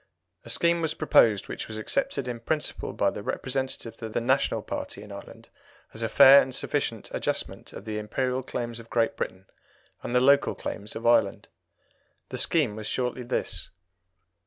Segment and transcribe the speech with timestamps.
[0.43, 4.63] A scheme was proposed which was accepted in principle by the representatives of the National
[4.63, 5.49] party in Ireland
[5.93, 9.45] as a fair and sufficient adjustment of the Imperial claims of Great Britain
[10.01, 11.49] and the Local claims of Ireland.
[12.29, 13.69] The scheme was shortly this.